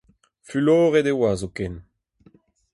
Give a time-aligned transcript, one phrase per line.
[0.47, 1.73] Fuloret e oa, zoken.